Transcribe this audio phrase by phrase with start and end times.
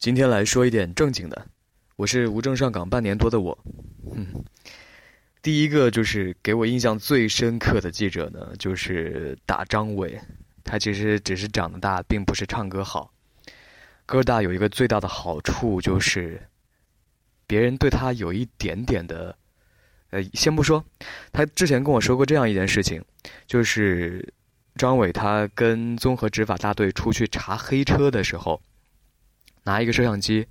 [0.00, 1.46] 今天来说一点正经的，
[1.96, 3.58] 我是无证上岗半年多的我，
[4.16, 4.26] 嗯，
[5.42, 10.18] 第一个就是给我印象最深刻的记者呢，就是大张伟，
[10.64, 13.12] 他其实只是长得大，并不是唱歌好。
[14.06, 16.40] 歌大有一个最大的好处就是，
[17.46, 19.36] 别人对他有一点点的，
[20.12, 20.82] 呃，先不说，
[21.30, 23.04] 他之前跟我说过这样一件事情，
[23.46, 24.32] 就是
[24.76, 28.62] 张伟他跟综合执法大队出去查黑车的时候。
[29.70, 30.44] 拿一个摄像机，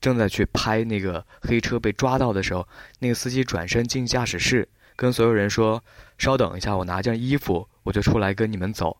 [0.00, 2.66] 正在去拍那个黑车被抓到的时候，
[2.98, 5.80] 那个司机转身进驾驶室，跟所有人说
[6.18, 8.96] ：“稍等一下，我拿件衣服，我就出来跟你们走。”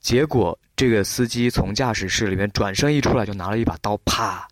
[0.00, 4.48] 结果这个司机从驾驶室里面转身一出来，就拿了一把刀，啪，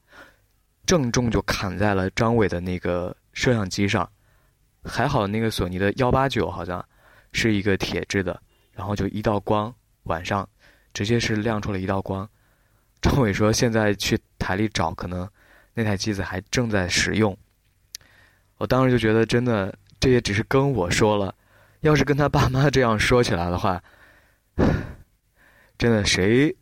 [0.86, 4.09] 正中就砍在了张伟的那个摄像机上。
[4.84, 6.83] 还好那个索尼的幺八九好像
[7.33, 8.41] 是一个铁质的，
[8.73, 10.48] 然后就一道光，晚上
[10.95, 12.28] 直接是亮出了一道光。
[13.01, 15.29] 张伟说：“现在去台里找，可能
[15.75, 17.36] 那台机子还正在使用。”
[18.59, 21.34] 我当时就觉得，真的，这也只是跟我说了。
[21.81, 23.81] 要是跟他爸妈这样说起来的话，
[25.78, 26.53] 真的，谁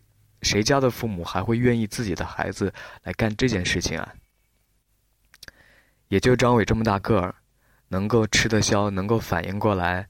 [0.43, 2.71] 谁家的父母还会愿意自己的孩子
[3.03, 4.13] 来干这件事情啊？
[6.09, 7.35] 也就张伟这么大个儿，
[7.89, 10.07] 能够吃得消，能够反应过来。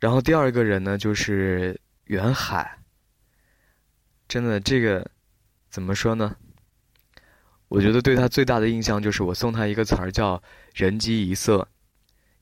[0.00, 2.78] 然后第二个人呢，就是袁海。
[4.28, 5.04] 真的，这个
[5.70, 6.36] 怎么说呢？
[7.68, 10.42] 我觉得对他最大的印象就是我送他一个词儿叫
[10.74, 11.66] “人机一色”，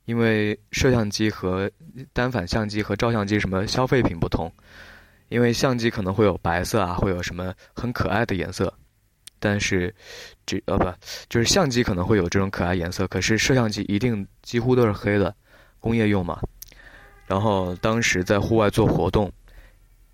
[0.04, 1.70] 因为摄像机和
[2.12, 4.52] 单反相机和照相机什么消费品不同，
[5.28, 8.72] 因为相机可能会有白色啊，会有什么很可爱的颜色，
[9.38, 9.94] 但是
[10.44, 10.92] 这呃不
[11.28, 15.34] 就是相机可能会有这种可爱颜色，可是摄像机一定几乎都是黑的，
[15.78, 16.40] 工业用嘛。
[17.26, 19.32] 然后当时在户外做活动。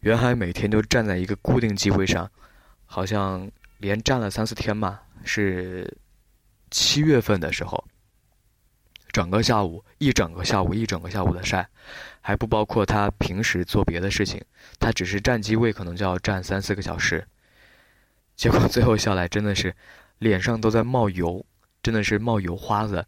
[0.03, 2.29] 袁海每天就站在一个固定机位上，
[2.87, 5.01] 好像连站了三四天吧。
[5.25, 5.97] 是
[6.73, 7.85] 七月份的时候，
[9.13, 11.69] 整个下午一整个下午一整个下午的晒，
[12.21, 14.43] 还不包括他平时做别的事情。
[14.81, 17.25] 他只是站机位，可能就要站三四个小时。
[18.35, 19.73] 结果最后下来，真的是
[20.19, 21.47] 脸上都在冒油，
[21.81, 23.07] 真的是冒油花子。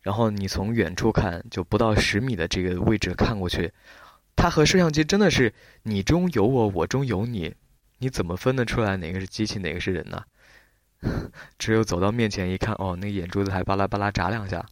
[0.00, 3.72] 然后你从远处看，就不到十米的这个位置看过去。
[4.36, 5.52] 他和摄像机真的是
[5.82, 7.54] 你中有我，我中有你，
[7.98, 10.24] 你怎么分得出来哪个是机器，哪个是人呢？
[11.58, 14.64] 只有走到面前一看，哦，那眼珠子还巴拉巴拉眨两下。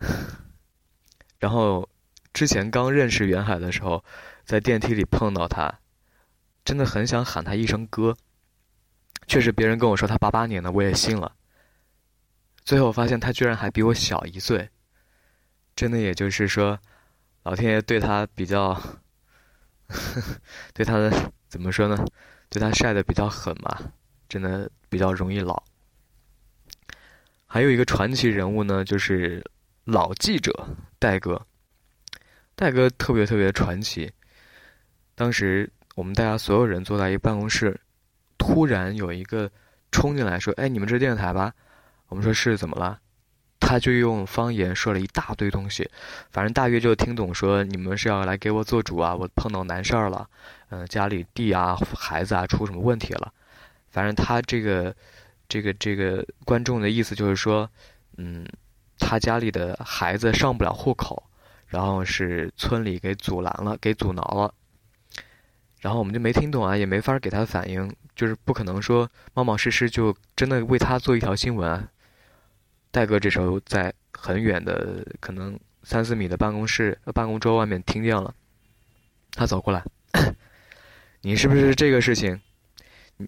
[1.38, 1.88] 然后
[2.34, 4.04] 之前刚认识袁海的时候，
[4.44, 5.80] 在电梯里碰到他，
[6.64, 8.16] 真的很想喊他一声哥。
[9.26, 11.34] 确实，别人跟我说他八八年的，我也信了。
[12.64, 14.68] 最后发现他居然还比我小一岁，
[15.74, 16.78] 真的也就是说。
[17.42, 18.78] 老天爷对他比较，
[20.74, 21.10] 对他的
[21.48, 21.96] 怎么说呢？
[22.48, 23.92] 对他晒的比较狠嘛，
[24.28, 25.62] 真的比较容易老。
[27.46, 29.42] 还有一个传奇人物呢，就是
[29.84, 30.52] 老记者
[30.98, 31.40] 戴哥。
[32.54, 34.12] 戴哥特别特别传奇。
[35.14, 37.80] 当时我们大家所有人坐在一个办公室，
[38.36, 39.50] 突然有一个
[39.90, 41.52] 冲进来说：“哎，你们这是电视台吧？”
[42.08, 43.00] 我们说是，怎么了？
[43.70, 45.88] 他就用方言说了一大堆东西，
[46.32, 50.28] 反正大约就听懂说你们是要来给我做主啊，我碰到难事儿了，
[50.70, 53.32] 嗯，家里地啊、孩子啊出什么问题了，
[53.92, 54.92] 反正他这个、
[55.48, 57.70] 这个、这个观众的意思就是说，
[58.16, 58.44] 嗯，
[58.98, 61.22] 他家里的孩子上不了户口，
[61.68, 64.52] 然后是村里给阻拦了、给阻挠了，
[65.78, 71.88] 然后我们就没听懂啊，也没法给他反应，就是不可能说冒冒失失就真的为他做一条新闻。
[72.90, 78.34] 戴哥这时候在很远的，可能三四米的办公室、办公桌外面听见了，
[79.32, 79.84] 他走过来
[81.22, 82.40] ：“你是不是这个事情？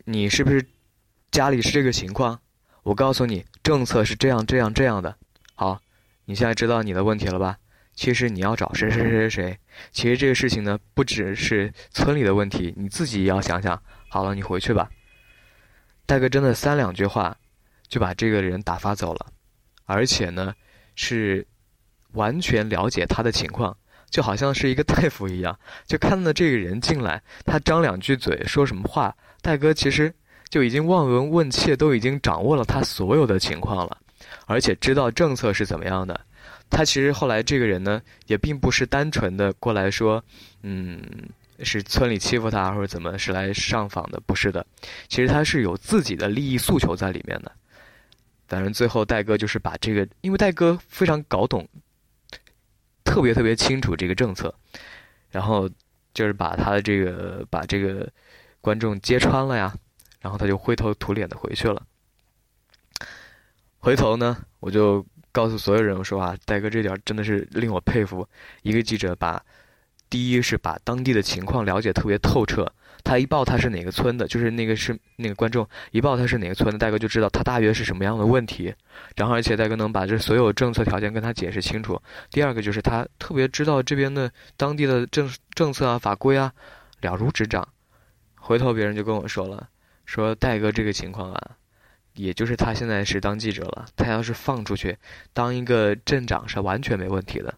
[0.04, 0.66] 你是不是
[1.30, 2.40] 家里是这个情况？
[2.82, 5.16] 我告诉你，政策是这样、这样、这样的。
[5.54, 5.80] 好，
[6.24, 7.58] 你现在知道你的问题了吧？
[7.94, 9.58] 其实你要找谁谁谁谁谁。
[9.92, 13.80] 其实这个事情呢，不只是村里的问题，你自己也要想想。
[14.08, 14.90] 好了，你回去吧。”
[16.04, 17.36] 戴哥真的三两句话，
[17.86, 19.31] 就把这个人打发走了。
[19.84, 20.54] 而且呢，
[20.94, 21.46] 是
[22.12, 23.76] 完全了解他的情况，
[24.10, 30.12] 就好像是一个大夫一样，就看到这个人进来，他张两句嘴说什么话，戴哥其实
[30.48, 33.96] 就已经望闻问切，都已经掌握了他所有的情况了，
[34.46, 36.20] 而且知道政策是怎么样的。
[36.70, 40.22] 他其实后来这个人呢，也并不是单纯的过来说，
[40.62, 41.02] 嗯，
[41.60, 44.64] 是村里欺负他或者怎么是来上访的，不是的，
[45.08, 47.52] 其实他是有自己的利益诉求在里面的。
[48.52, 51.66] 反正最后戴哥就是把这个，因为戴哥非常搞懂，
[53.02, 54.54] 特别特别清楚这个政策，
[55.30, 55.66] 然后
[56.12, 58.06] 就是把他的这个把这个
[58.60, 59.74] 观众揭穿了呀，
[60.20, 61.82] 然后他就灰头土脸的回去了。
[63.78, 65.02] 回头呢，我就
[65.32, 68.28] 告诉所有人我说啊，戴哥这点真的是令我佩服。
[68.60, 69.42] 一个记者把，
[70.10, 72.70] 第一是把当地的情况了解特别透彻。
[73.04, 78.74] 他一报他是哪个村的，就是那个是那个观众一报他是哪个村的，戴哥就知道他大约是什么样的问题。
[79.16, 82.00] 然后而且戴哥能把这所有政策条件跟他解释清楚。
[82.30, 86.52] 第二个就是他特别知道这边的当地的政政策啊法规啊
[87.00, 87.66] 了如指掌。
[88.36, 89.68] 回头别人就跟我说了，
[90.04, 91.50] 说戴哥这个情况啊，
[92.14, 94.96] 也就是他现在是当记者了，他要是放出去
[95.32, 97.54] 当一个镇长是完全没问题的。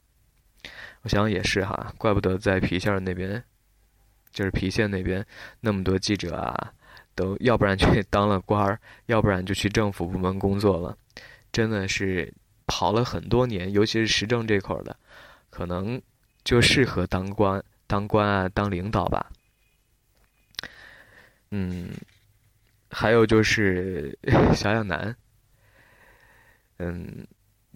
[1.03, 3.43] 我想也是哈，怪不得在皮县那边。
[4.35, 5.25] 就是郫县那边
[5.61, 6.75] 那么多记者啊，
[7.15, 10.99] 都要不然去 当了官儿，要不然就去政府部门工作了，
[11.53, 12.35] 真的是
[12.67, 14.97] 跑了很多年，尤其是时政这块的，
[15.51, 16.03] 可能
[16.43, 19.31] 就适合当官、当官啊、当领导吧。
[21.53, 21.91] 嗯，
[22.91, 24.19] 还有就是
[24.53, 25.17] 小养男，
[26.79, 27.25] 嗯，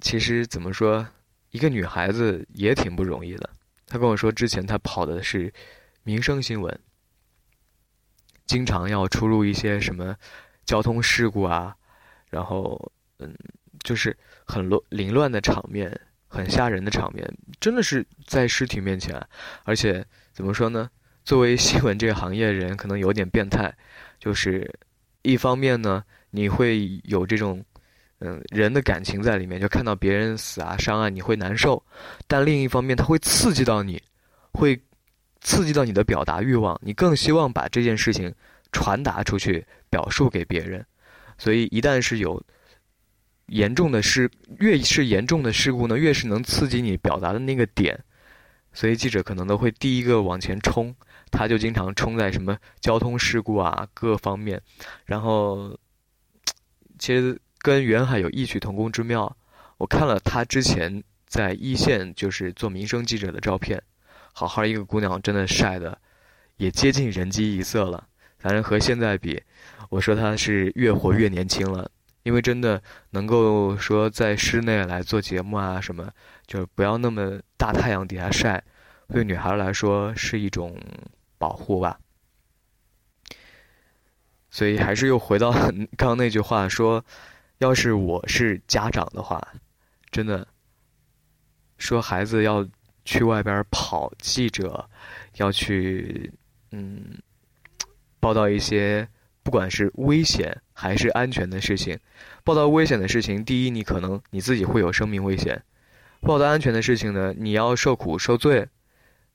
[0.00, 1.06] 其实怎么说，
[1.52, 3.49] 一个女孩子也挺不容易的。
[3.87, 5.52] 她跟我说，之前她跑的是。
[6.08, 6.81] 民生新闻
[8.46, 10.16] 经常要出入一些什么
[10.64, 11.76] 交通事故啊，
[12.31, 12.81] 然后
[13.19, 13.37] 嗯，
[13.81, 14.16] 就是
[14.46, 15.94] 很乱凌乱的场面，
[16.26, 19.22] 很吓人的场面，真的是在尸体面前，
[19.64, 20.02] 而且
[20.32, 20.88] 怎么说呢？
[21.26, 23.70] 作为新闻这个行业人，可能有点变态，
[24.19, 24.66] 就是
[25.20, 27.62] 一方面呢，你会有这种
[28.20, 31.84] 嗯人的感情在里面，就看到别人死啊伤啊，你会难受，
[32.26, 34.02] 但另一方面，它会刺激到你，
[34.52, 34.81] 会。
[35.40, 38.35] 刺激到你的表达欲望，你更希望把这件事情
[38.73, 40.85] 传达出去，表述给别人。
[41.38, 42.43] 所以，一旦是有
[43.46, 47.99] 严重的事，越是严重的事故呢，越是能刺激你表达的那个点。
[48.73, 50.94] 所以，记者可能都会第一个往前冲，
[51.31, 54.61] 他就经常冲在什么交通事故啊各方面。
[55.06, 55.79] 然后，
[56.99, 59.34] 其实跟袁海有异曲同工之妙。
[59.79, 63.81] 我看了他之前在一线就是做民生记者的照片。
[64.38, 65.99] 好好一个姑娘，真的晒的，
[66.58, 68.06] 也接近人机一色了。
[68.38, 69.43] 反正和现在比，
[69.88, 71.90] 我说她是越活越年轻了。
[72.23, 72.81] 因为真的
[73.11, 76.08] 能够说在室内来做节目啊什么，
[76.46, 78.62] 就是不要那么大太阳底下晒，
[79.08, 80.81] 对女孩来说是一种
[81.37, 81.99] 保护吧。
[84.50, 87.05] 所以还是又回到刚 刚那句话说，
[87.58, 89.44] 要是我是家长的话，
[90.12, 90.46] 真的
[91.76, 92.64] 说孩子要。
[93.08, 94.87] 去外边跑记者，
[95.38, 96.31] 要去
[96.72, 97.16] 嗯
[98.20, 99.08] 报道一些
[99.43, 101.99] 不管是危险还是安全的事情。
[102.44, 105.56] 报道危险的事情，第一，你可能你自己会有生命危险；
[106.20, 108.69] 报道安全的事情呢，你要受苦受罪。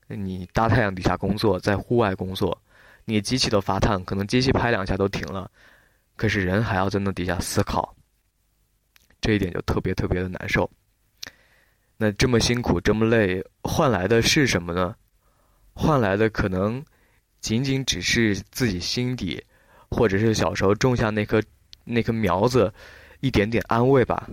[0.07, 2.55] 你大太阳底下工作，在户外工作，
[3.05, 5.49] 你机器都发烫，可能机器拍两下都停了，
[6.15, 7.95] 可是人还要在那底下思考，
[9.19, 10.69] 这一点就特别特别的难受。
[11.97, 14.95] 那这么辛苦，这么累，换来的是什么呢？
[15.73, 16.83] 换来的可能
[17.39, 19.43] 仅仅只是自己心底，
[19.89, 21.41] 或者是小时候种下那颗
[21.83, 22.73] 那颗苗子，
[23.21, 24.27] 一点点安慰吧。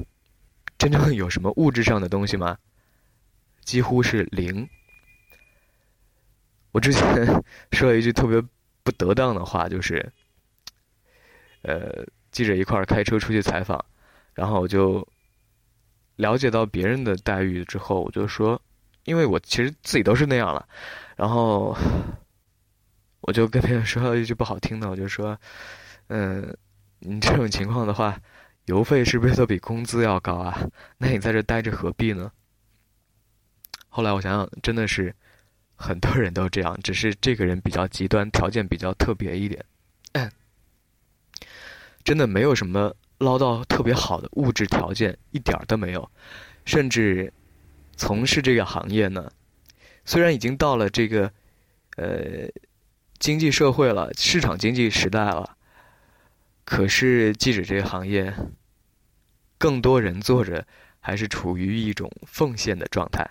[0.79, 2.57] 真正有什么物质上的东西吗？
[3.63, 4.69] 几乎是零。
[6.73, 7.27] 我之前
[7.73, 8.43] 说了一句特别
[8.83, 10.13] 不得当的话，就是，
[11.63, 13.85] 呃，记者一块儿开车出去采访，
[14.35, 15.07] 然后我就。
[16.21, 18.61] 了解到别人的待遇之后，我就说，
[19.05, 20.69] 因为我其实自己都是那样了，
[21.17, 21.75] 然后
[23.23, 25.39] 我就跟别人说了一句不好听的，我就说，
[26.09, 26.55] 嗯，
[26.99, 28.21] 你这种情况的话，
[28.67, 30.61] 邮费是不是都比工资要高啊？
[30.99, 32.31] 那你在这待着何必呢？
[33.89, 35.15] 后来我想想，真的是
[35.75, 39.65] 很多人都这样，只是这个人比较极端，条件比较特别一点，
[42.05, 42.95] 真的没有什么。
[43.21, 46.11] 捞到特别好的物质条件一点儿都没有，
[46.65, 47.33] 甚至
[47.95, 49.31] 从事这个行业呢，
[50.05, 51.31] 虽然已经到了这个
[51.97, 52.49] 呃
[53.19, 55.57] 经济社会了，市场经济时代了，
[56.65, 58.35] 可是记者这个行业，
[59.59, 60.67] 更多人做着
[60.99, 63.31] 还是处于一种奉献的状态。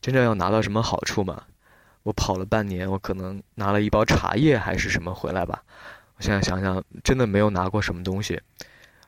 [0.00, 1.44] 真正要拿到什么好处嘛？
[2.04, 5.64] 我跑了半年，我可能拿了一包茶叶还是什么回来吧。
[6.20, 8.40] 现在想想，真的没有拿过什么东西，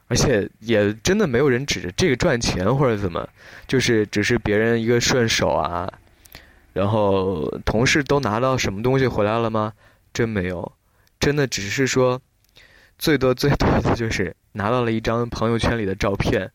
[0.08, 3.28] 而且也真的没有人指着这个赚钱或者怎么，
[3.68, 5.92] 就是只是别人一个顺手啊。
[6.72, 9.74] 然后同事都拿到什么东西回来了吗？
[10.14, 10.72] 真没有，
[11.20, 12.20] 真的只是说，
[12.98, 16.50] 最多最多的就是拿到了一张朋友圈里的照片，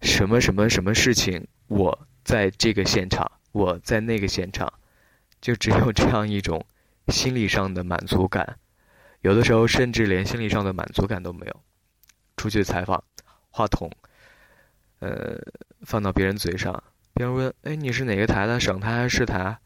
[0.00, 4.72] 什么什么什么事情，我在这个现场，我在那个现场，
[5.42, 6.64] 就只有这样一种
[7.08, 8.56] 心理上的满足感。
[9.20, 11.60] 有的时候甚至连心理上的满足感都没有。
[12.36, 13.04] 出去采访，
[13.50, 13.90] 话筒，
[15.00, 15.38] 呃，
[15.82, 18.58] 放到别人嘴上，别人问：“哎，你是哪个台的？
[18.58, 19.58] 省台还是市台？”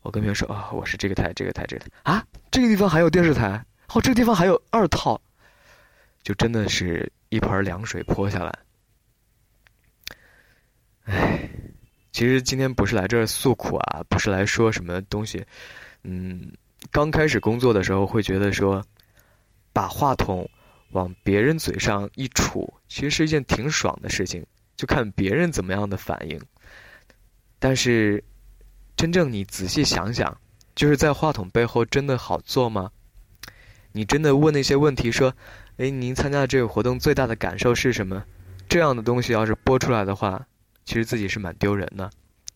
[0.00, 3.62] 我跟别人说：“啊，我是这个台，这个台，这个台。”啊，这个地方还有电视台？
[3.92, 5.20] 哦，这个地方还有二套，
[6.22, 8.58] 就真的是一盆凉水泼下来。
[11.04, 11.50] 唉，
[12.10, 15.44] 其实今天不是来这儿诉苦啊，不是来说什么东西。
[16.04, 16.50] 嗯，
[16.94, 18.84] 刚开始工作的时候会觉得说，
[19.72, 20.48] 把话筒。
[20.90, 24.46] 往别人嘴上一杵，其实是一件挺爽的事情，
[24.76, 26.40] 就看别人怎么样的反应。
[27.58, 28.22] 但是，
[28.94, 30.38] 真正你仔细想想，
[30.76, 32.92] 就是在话筒背后真的好做吗？
[33.90, 35.34] 你真的问那些问题，说
[35.78, 38.24] ：“哎，您参加这个活动最大的感受是什么？”
[38.70, 40.46] 这样的东西要是播出来的话，
[40.84, 42.08] 其实自己是蛮丢人的。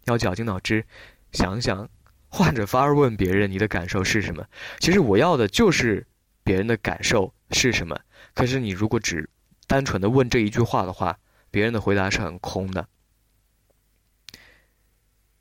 [0.04, 0.84] 要绞尽脑汁
[1.32, 1.88] 想想，
[2.28, 4.44] 换着法儿问别人你的感受是什么。
[4.78, 6.06] 其实我要的就是
[6.44, 7.98] 别人的感受是什么。
[8.34, 9.28] 可是你如果只
[9.66, 11.18] 单纯的问这一句话的话，
[11.50, 12.86] 别人的回答是很空的。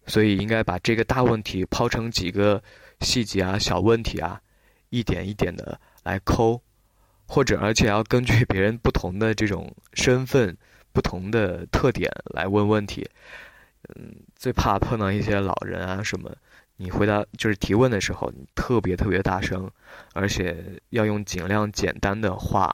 [0.05, 2.63] 所以应该把这个大问题抛成几个
[3.01, 4.41] 细节啊、小问题啊，
[4.89, 6.61] 一点一点的来抠，
[7.27, 10.57] 或者而且要根据别人不同的这种身份、
[10.93, 13.05] 不同的特点来问问题。
[13.95, 16.33] 嗯，最怕碰到一些老人啊什么，
[16.77, 19.69] 你回答就是提问的时候，你特别特别大声，
[20.13, 22.73] 而且要用尽量简单的话。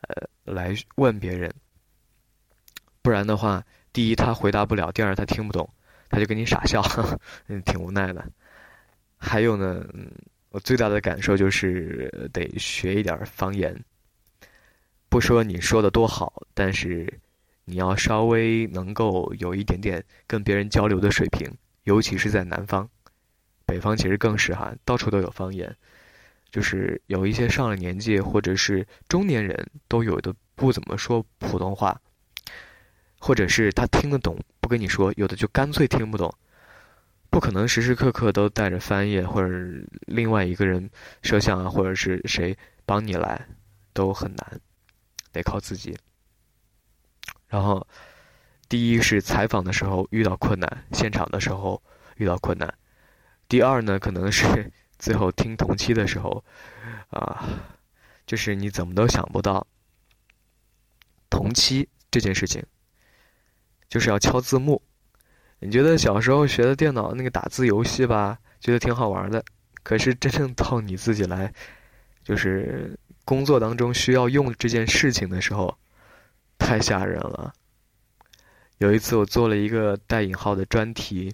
[0.00, 1.52] 呃，来问别人，
[3.02, 5.68] 不然的话，第一他回答不了，第二他听不懂，
[6.08, 6.80] 他就跟你傻笑，
[7.48, 8.24] 嗯，挺无奈的。
[9.18, 9.84] 还有呢，
[10.50, 13.76] 我最大的感受就是得学一点方言。
[15.08, 17.12] 不说你说的多好，但是
[17.64, 21.50] 你要稍微能够有一点点跟别人交流的水平，
[21.82, 22.88] 尤其是在南方，
[23.68, 25.76] 北方其实更是哈，到处都有方言。
[26.50, 32.00] 就是有一些上了年纪或者是中年人都有的不怎么说普通话，
[33.18, 36.34] 或者是他听得懂不跟你说，有的就干脆听不懂，
[37.28, 39.48] 不可能时时刻刻都带着翻译或者
[40.06, 40.88] 另外一个人
[41.20, 42.56] 摄像啊，或者是谁
[42.86, 43.46] 帮你来，
[43.92, 44.58] 都很难，
[45.30, 45.94] 得靠自己。
[47.46, 47.86] 然后，
[48.70, 51.82] 第一是采访的时候遇到困难，现场的时候
[52.16, 52.66] 遇到困难；
[53.48, 54.70] 第二呢，可能是。
[54.98, 56.44] 最后听同期的时候，
[57.10, 57.46] 啊，
[58.26, 59.64] 就是你怎么都想不到，
[61.30, 62.60] 同期这件事情，
[63.88, 64.82] 就是要敲字幕。
[65.60, 69.44] 你觉得小时候学的电脑那个打字游戏吧，觉得挺好玩的，
[69.84, 71.54] 可是真正到你自己来，
[72.24, 75.78] 就是工作当中需要用这件事情的时候，
[76.58, 77.52] 太吓人了。
[78.78, 81.32] 有一次我做了一个带引号的专题，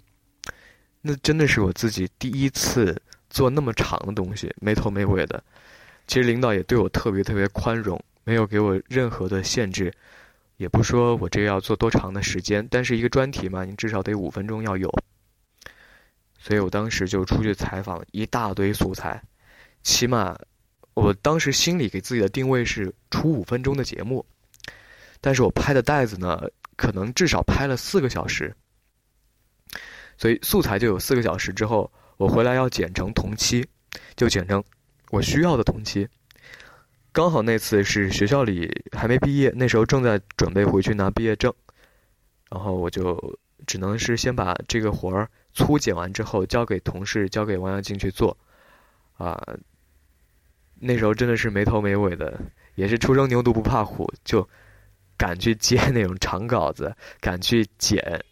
[1.06, 3.00] 那真的是我自己第一次。
[3.30, 5.42] 做那么长的东西，没头没尾的，
[6.06, 9.92] 其实领导也对我特别特别宽容，没有给我任何的限制，
[10.56, 14.88] 也不说我这要做多长的时间，但是一个专题嘛，你至少得五分钟要有，
[16.38, 19.20] 所以我当时就出去采访一大堆素材，
[19.82, 20.38] 起码
[20.94, 24.24] 我当时心里给自己的定位是出五分钟的节目，
[25.20, 26.40] 但是我拍的袋子呢，
[26.76, 28.54] 可能至少拍了四个小时，
[30.16, 31.90] 所以素材就有四个小时之后。
[32.16, 33.66] 我回来要剪成同期，
[34.14, 34.62] 就剪成
[35.10, 36.08] 我需要的同期。
[37.10, 41.52] 刚好那次是学校里还没毕业，那时候正在准备回去拿毕业证，
[42.48, 48.38] 然后我就只能是先把这个活儿粗剪完之后交给同事，交给王阳静去做。
[49.18, 49.36] 啊，
[50.78, 52.40] 那时候真的是没头没尾的，
[52.76, 54.48] 也是初生牛犊不怕虎，就
[55.16, 58.24] 敢去接那种长稿子，敢去剪，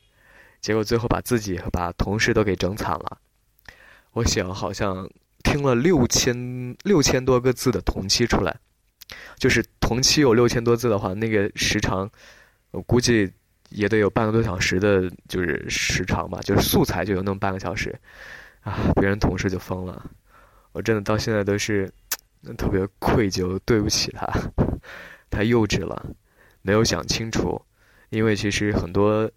[0.62, 3.18] 结果最后把自己和把同事都给整惨了。
[4.12, 5.08] 我想好像
[5.42, 8.56] 听了六千六千多个字的同期出来，
[9.36, 12.08] 就是同期有六千多字的话，那个时长，
[12.70, 13.30] 我估计
[13.70, 17.98] 也得有半个多小时的，就是时长吧，就是素材就有那么半个小时，
[18.60, 20.10] 啊，别人同事就疯了，
[20.72, 21.90] 我真的到现在都是
[22.56, 24.30] 特别愧疚，对不起他，
[25.28, 26.06] 太幼稚了，
[26.60, 27.60] 没有想清楚，
[28.10, 29.28] 因为其实很多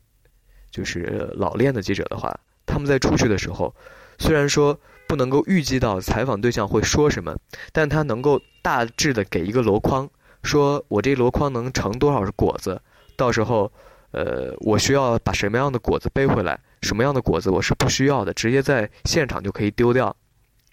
[0.75, 3.73] 就是老练的记者的话，他们在出去的时候。
[4.17, 4.77] 虽然说
[5.07, 7.33] 不能够预计到采访对象会说什么，
[7.71, 10.09] 但他能够大致的给一个箩筐，
[10.43, 12.81] 说我这箩筐能盛多少果子，
[13.15, 13.71] 到时候，
[14.11, 20.15] 呃，我需要把什么样的果子背回来，什么样的果子我是不需要的，直接在现场就可以丢掉。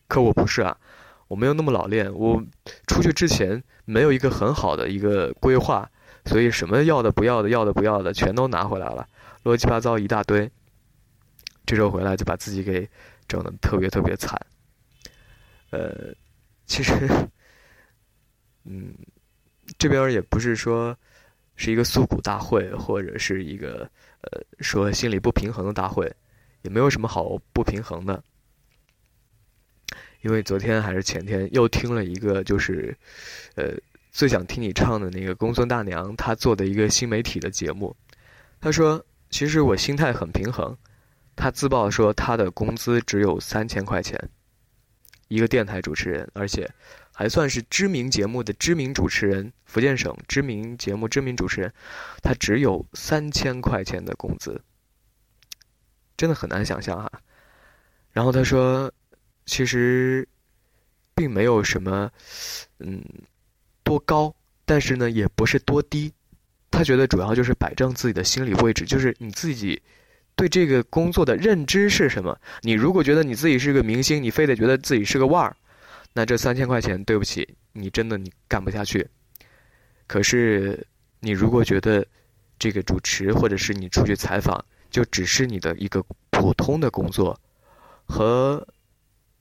[0.09, 0.77] 可我不是啊，
[1.29, 2.43] 我没有那么老练，我
[2.87, 5.91] 出去之前没有一个很好的一个规划，
[6.25, 9.09] 所以什么要的不要的要的不要的全都拿回来了，
[9.43, 10.51] 乱七八糟一大堆。
[11.65, 12.89] 这时候回来就把自己给。
[13.29, 14.39] 整的特别特别惨，
[15.71, 16.13] 呃，
[16.67, 17.09] 其实
[18.65, 18.93] 嗯，
[19.79, 20.95] 这边也不是说
[21.57, 23.89] 是一个诉苦大会，或者是一个
[24.21, 26.13] 呃说心理不平衡的大会，
[26.61, 28.23] 也没有什么好不平衡的。
[30.21, 32.95] 因为昨天还是前天又听了一个，就是
[33.55, 33.73] 呃
[34.13, 37.97] 最想听你唱的那个公孙大娘她做的一个新媒体的节目，
[38.61, 40.77] 她说其实我心态很平衡，
[41.35, 44.17] 她自曝说她的工资只有三千块钱，
[45.29, 46.71] 一个电台主持人，而且。
[47.15, 51.71] 还算是知名节目的知名主持人，福建省知名节目知名主持人，
[52.23, 54.59] 他只有三千块钱的工资，
[56.17, 57.13] 真的很难想象哈。
[58.13, 58.91] 然后他说，
[59.45, 60.27] 其实
[61.15, 62.11] 并没有什么，
[62.79, 63.05] 嗯，
[63.93, 64.35] 多高，
[64.65, 66.11] 但是呢，也不是多低。
[66.71, 69.83] 他觉得主要就是摆正自己的心理位置，就是你自己
[70.35, 72.35] 对这个工作的认知是什么。
[72.63, 75.55] 你如果觉得你自己是个明星，你非得觉得自己是个腕儿。
[76.15, 79.07] 那这三千块钱，对不起，你真的你干不下去。
[80.07, 80.87] 可是，
[81.21, 82.07] 你如果觉得
[82.59, 87.39] 这个主持或者是你出去采访，就只是你的一个普通的工作，
[88.07, 88.67] 和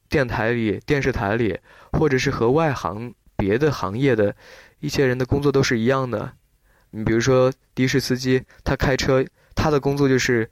[0.10, 1.58] 电台里、电视台里，
[1.93, 4.36] 或者是和外行别的行业的
[4.81, 6.31] 一些人的工作都是一样的。
[6.91, 10.48] 你比如说的士司机，他开车，他的工作就是，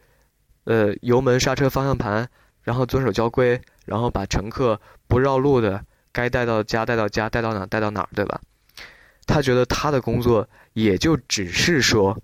[0.63, 2.27] 呃，油门、刹车、方向盘，
[2.63, 5.86] 然后遵守交规，然后把乘客不绕路的。
[6.12, 8.41] 该带到家带到家，带到哪带到哪儿，对吧？
[9.27, 12.19] 他觉得他的工作也就只是说，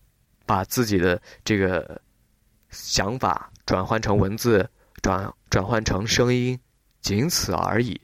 [0.47, 2.01] 把自己的这个
[2.71, 4.67] 想法转换成文字，
[5.03, 6.59] 转转换成声音，
[7.01, 8.01] 仅此而已。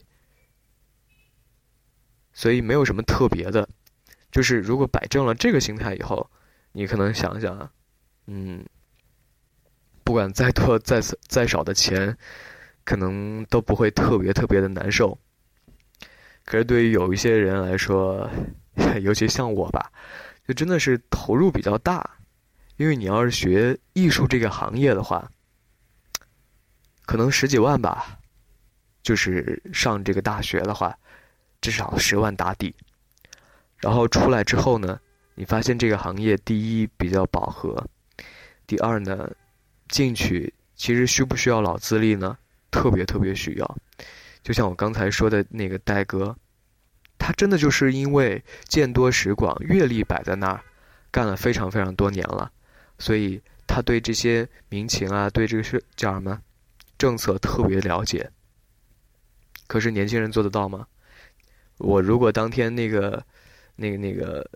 [2.41, 3.69] 所以没有什么特别的，
[4.31, 6.27] 就是如果摆正了这个心态以后，
[6.71, 7.69] 你可能想想，
[8.25, 8.65] 嗯，
[10.03, 12.17] 不管再多再再少的钱，
[12.83, 15.15] 可能都不会特别特别的难受。
[16.43, 18.27] 可是对于有一些人来说，
[19.03, 19.91] 尤其像我吧，
[20.47, 22.17] 就真的是投入比较大，
[22.77, 25.29] 因为你要是学艺术这个行业的话，
[27.05, 28.17] 可能十几万吧，
[29.03, 30.97] 就是上这个大学的话，
[31.61, 32.75] 至少十万打底。
[33.77, 34.99] 然后出来之后呢，
[35.35, 37.87] 你发现这个行业第一比较饱和，
[38.67, 39.29] 第二呢，
[39.87, 42.37] 进去其实需不需要老资历呢？
[42.69, 43.77] 特别特别需要。
[44.43, 46.35] 就像我刚才说的那个戴哥，
[47.17, 50.63] 他真的就是因为见多识广、阅历摆在那儿，
[51.11, 52.51] 干了非常非常多年了，
[52.97, 56.39] 所以他对这些民情啊，对这个是叫什么
[56.97, 58.31] 政策特别了解。
[59.67, 60.87] 可是年轻人做得到吗？
[61.81, 63.23] 我如果当天那个、
[63.75, 64.49] 那个、那个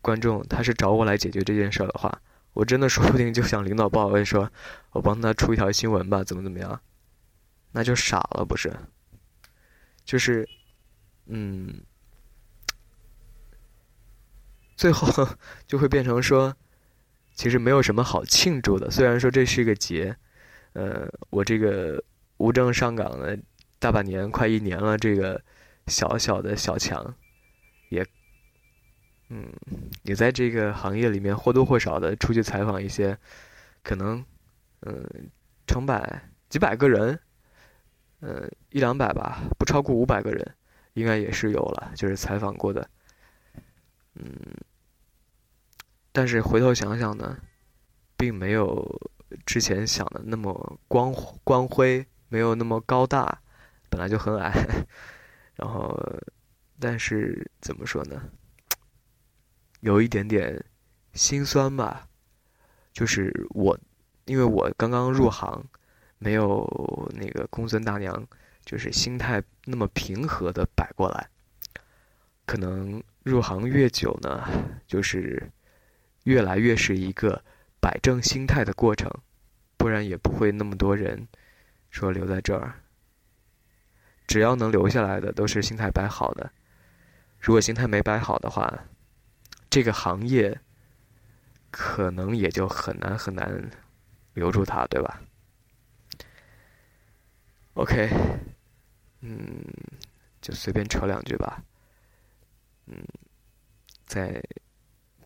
[0.00, 2.20] 观众他是找我来解决这件事儿的话，
[2.52, 4.50] 我真的说不定就向领导报，我说
[4.90, 6.80] 我帮他出一条新闻吧，怎么怎么样，
[7.72, 8.72] 那就傻了，不是？
[10.04, 10.48] 就是，
[11.26, 11.82] 嗯，
[14.76, 15.28] 最后
[15.68, 16.56] 就会变成说，
[17.34, 18.90] 其实没有什么好庆祝的。
[18.90, 20.16] 虽然说这是一个节，
[20.72, 22.02] 呃，我这个
[22.38, 23.36] 无证上岗了
[23.78, 25.40] 大半年，快一年了，这个
[25.86, 27.14] 小小的小强，
[27.90, 28.06] 也，
[29.28, 29.52] 嗯，
[30.02, 33.18] 也在这个行业里面或多或少的出去采访一些，
[33.82, 34.24] 可能，
[34.80, 35.30] 嗯，
[35.66, 37.18] 成百几百个人。
[38.20, 40.54] 呃，一两百吧，不超过五百个人，
[40.92, 42.88] 应该也是有了，就是采访过的。
[44.14, 44.24] 嗯，
[46.12, 47.36] 但是回头想想呢，
[48.16, 49.10] 并没有
[49.44, 53.42] 之前想的那么光光辉，没有那么高大，
[53.90, 54.52] 本来就很矮。
[55.54, 55.96] 然后，
[56.78, 58.22] 但是怎么说呢？
[59.80, 60.64] 有一点点
[61.14, 62.08] 心酸吧，
[62.92, 63.78] 就是我，
[64.24, 65.64] 因为我刚刚入行。
[66.24, 68.24] 没有那个公孙大娘，
[68.64, 71.28] 就是心态那么平和的摆过来。
[72.46, 74.46] 可能入行越久呢，
[74.86, 75.50] 就是
[76.22, 77.42] 越来越是一个
[77.80, 79.10] 摆正心态的过程，
[79.76, 81.26] 不然也不会那么多人
[81.90, 82.72] 说留在这儿。
[84.26, 86.50] 只要能留下来的，都是心态摆好的。
[87.40, 88.84] 如果心态没摆好的话，
[89.68, 90.60] 这个行业
[91.70, 93.70] 可能也就很难很难
[94.34, 95.20] 留住他，对吧
[97.74, 98.08] ？OK，
[99.20, 99.64] 嗯，
[100.40, 101.62] 就随便扯两句吧。
[102.86, 103.02] 嗯，
[104.06, 104.42] 在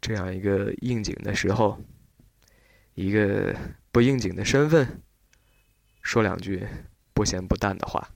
[0.00, 1.78] 这样一个应景的时候，
[2.94, 3.54] 一个
[3.90, 5.02] 不应景的身份，
[6.02, 6.66] 说两句
[7.12, 8.08] 不咸不淡的话。